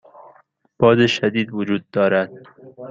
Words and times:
باد 0.79 1.05
شدید 1.07 1.53
وجود 1.53 1.91
دارد. 1.91 2.31